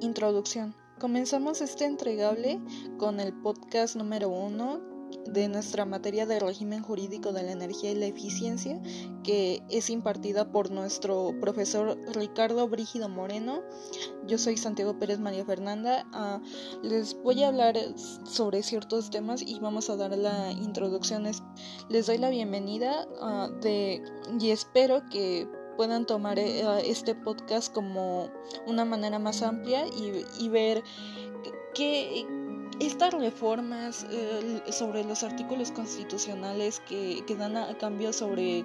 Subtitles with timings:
[0.00, 0.74] Introducción.
[0.98, 2.60] Comenzamos este entregable
[2.98, 4.80] con el podcast número uno
[5.26, 8.80] de nuestra materia de régimen jurídico de la energía y la eficiencia,
[9.22, 13.62] que es impartida por nuestro profesor Ricardo Brígido Moreno.
[14.26, 16.06] Yo soy Santiago Pérez María Fernanda.
[16.12, 16.40] Ah,
[16.82, 17.76] les voy a hablar
[18.24, 21.24] sobre ciertos temas y vamos a dar la introducción.
[21.88, 23.48] Les doy la bienvenida ah,
[24.38, 25.48] y espero que
[25.80, 28.28] puedan tomar eh, este podcast como
[28.66, 30.84] una manera más amplia y, ver
[31.72, 32.26] que
[32.80, 38.62] estas reformas eh, sobre los artículos constitucionales que, dan a cambio sobre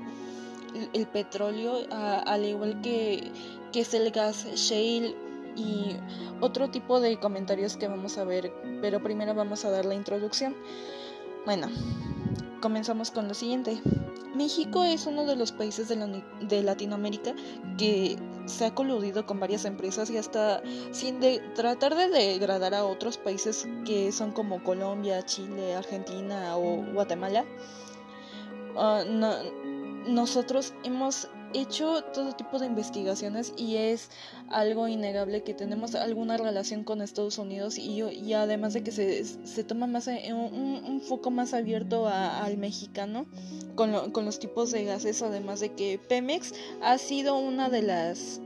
[0.91, 3.31] el, petróleo, al igual que,
[3.71, 5.15] que es el gas shale
[5.55, 5.95] y
[6.41, 8.51] otro tipo de comentarios que vamos a ver,
[8.81, 10.53] pero primero vamos a dar la introducción.
[11.45, 11.69] Bueno,
[12.65, 13.79] comenzamos con lo siguiente.
[14.33, 17.35] México es uno de los países de, Latinoamérica
[17.77, 21.19] que se ha coludido con varias empresas y hasta sin
[21.53, 27.45] tratar de degradar a otros países que son como Colombia, Chile, Argentina o Guatemala.
[28.75, 29.03] Ah,
[30.07, 34.09] nosotros hemos hecho todo tipo de investigaciones y es
[34.49, 39.23] algo innegable que tenemos alguna relación con Estados Unidos y, y además de que se,
[39.23, 43.25] se toma más eh, un, un, foco más abierto al mexicano
[43.75, 48.41] con, con los tipos de gases, además de que Pemex ha sido una de las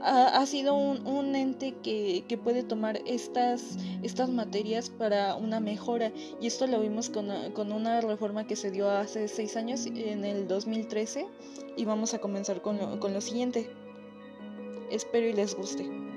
[0.00, 6.12] ha, sido un, ente que, puede tomar estas, estas materias para una mejora.
[6.40, 7.30] Y esto lo vimos con,
[7.72, 11.26] una reforma que se dio hace seis años en el 2013
[11.76, 13.70] y vamos a comenzar con lo, con lo siguiente.
[14.90, 16.11] Espero y les guste